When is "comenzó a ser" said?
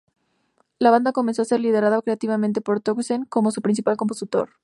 1.11-1.59